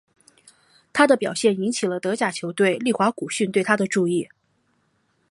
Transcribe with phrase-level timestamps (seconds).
[0.93, 4.27] 他的表现引起了德甲球队利华古逊对他的注意。